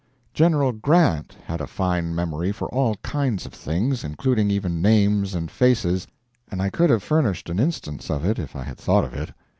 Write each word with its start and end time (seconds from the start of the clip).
General 0.33 0.71
Grant 0.71 1.37
had 1.45 1.61
a 1.61 1.67
fine 1.67 2.15
memory 2.15 2.51
for 2.51 2.67
all 2.69 2.95
kinds 3.03 3.45
of 3.45 3.53
things, 3.53 4.03
including 4.03 4.49
even 4.49 4.81
names 4.81 5.35
and 5.35 5.51
faces, 5.51 6.07
and 6.49 6.59
I 6.59 6.71
could 6.71 6.89
have 6.89 7.03
furnished 7.03 7.51
an 7.51 7.59
instance 7.59 8.09
of 8.09 8.25
it 8.25 8.39
if 8.39 8.55
I 8.55 8.63
had 8.63 8.79
thought 8.79 9.03
of 9.05 9.13
it. 9.13 9.31